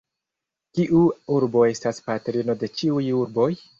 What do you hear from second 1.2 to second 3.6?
urbo estas patrino de ĉiuj urboj?